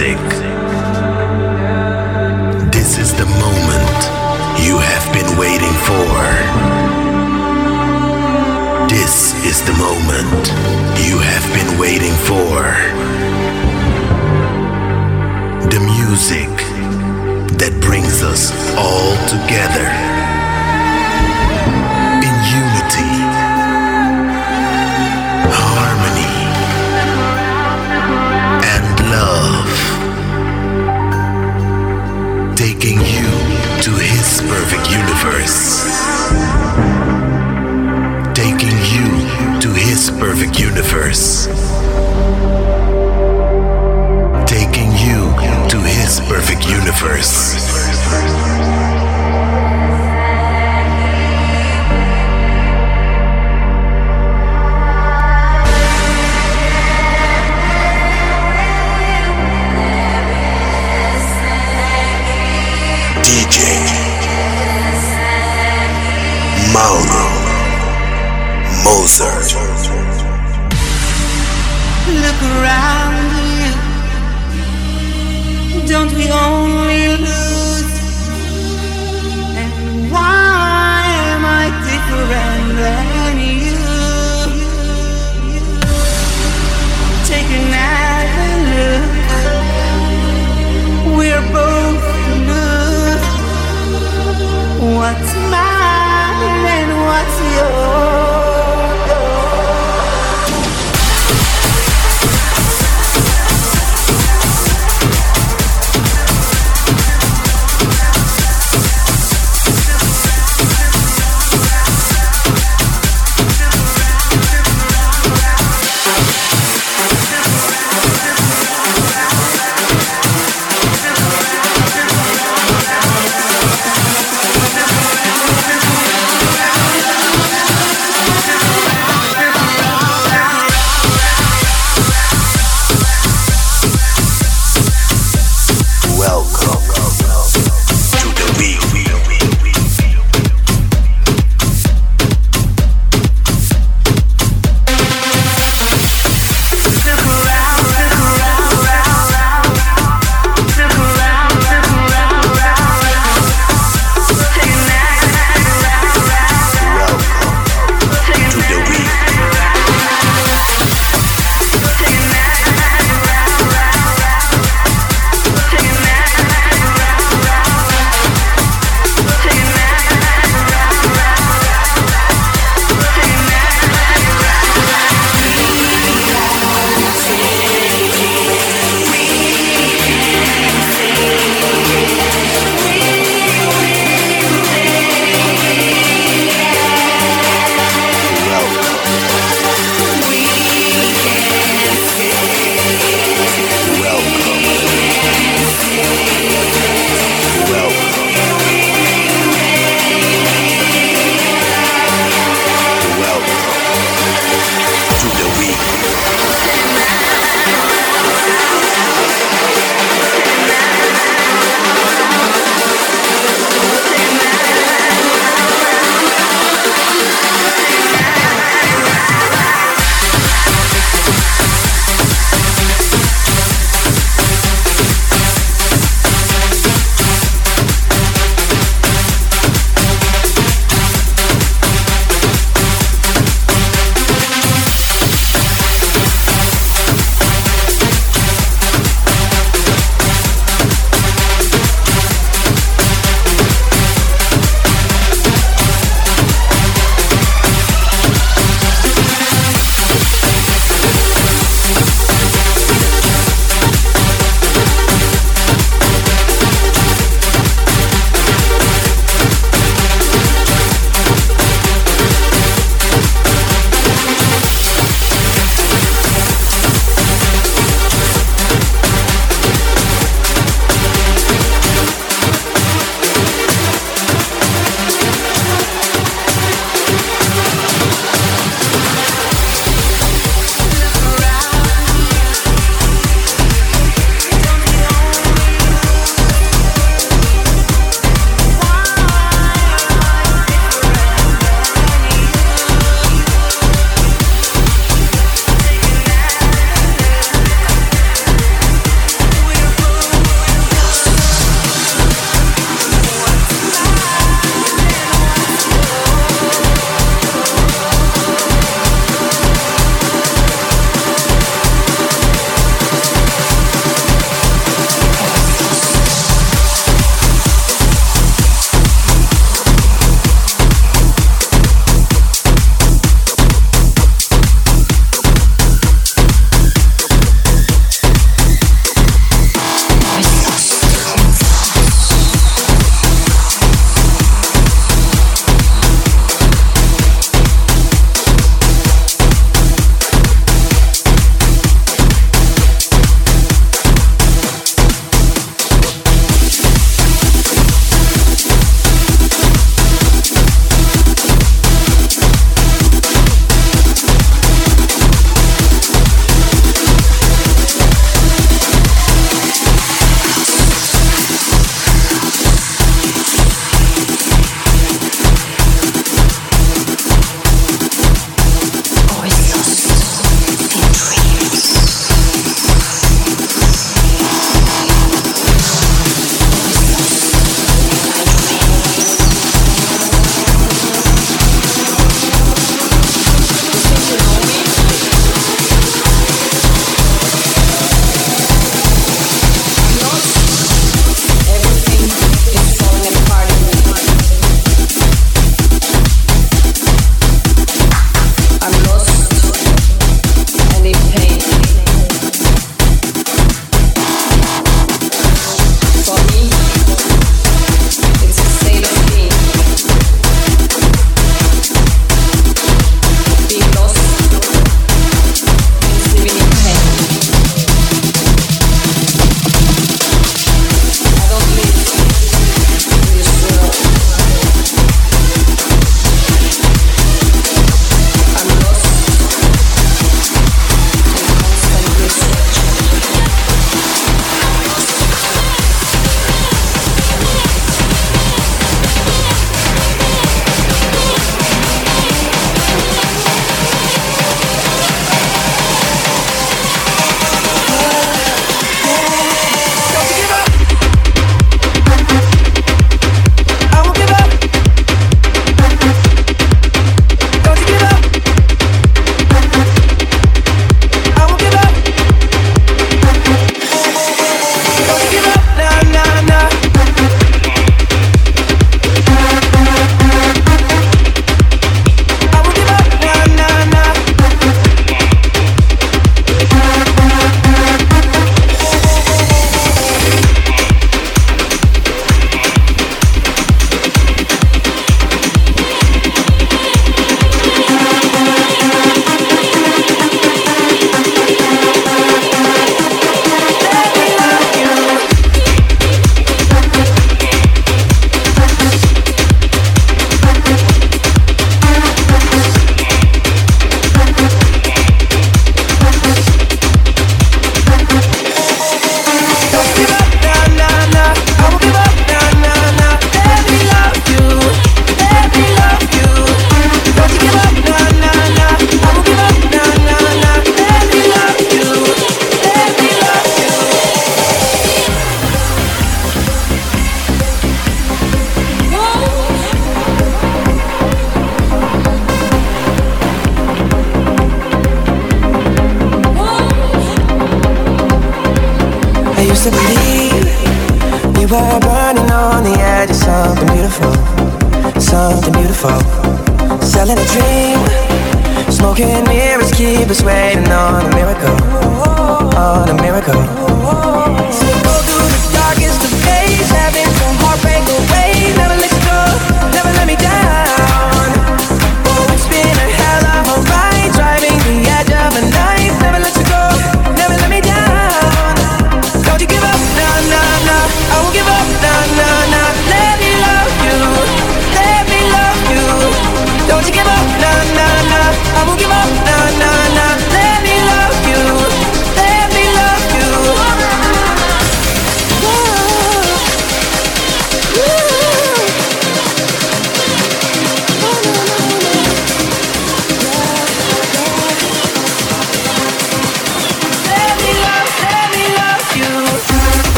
[0.00, 0.51] music.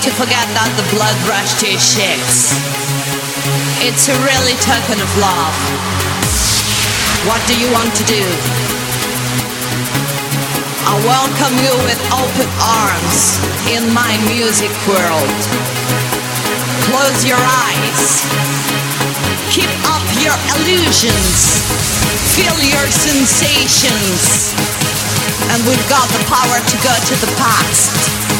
[0.00, 2.56] To forget that the blood rush to your cheeks.
[3.84, 5.56] It's a really token of love.
[7.28, 8.24] What do you want to do?
[10.88, 15.36] I welcome you with open arms in my music world.
[16.88, 18.24] Close your eyes.
[19.52, 21.60] Keep up your illusions.
[22.40, 24.56] Feel your sensations.
[25.52, 28.39] And we've got the power to go to the past.